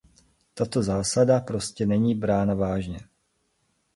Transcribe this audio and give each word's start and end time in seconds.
Tato 0.53 0.83
zásada 0.83 1.39
prostě 1.39 1.85
není 1.85 2.15
brána 2.15 2.53
vážně. 2.53 2.99